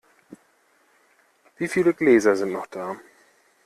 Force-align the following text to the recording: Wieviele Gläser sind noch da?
Wieviele 1.59 1.93
Gläser 1.93 2.35
sind 2.35 2.51
noch 2.53 2.65
da? 2.65 2.95